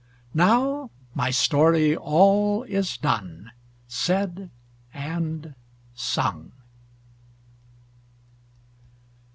Now 0.33 0.89
my 1.13 1.29
story 1.29 1.95
all 1.95 2.63
is 2.63 2.97
done, 2.97 3.51
Said 3.87 4.49
and 4.95 5.53
sung! 5.93 6.53